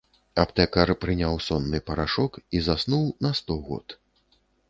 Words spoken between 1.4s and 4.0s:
сонны парашок і заснуў на сто год.